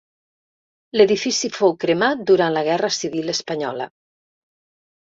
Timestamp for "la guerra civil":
2.59-3.35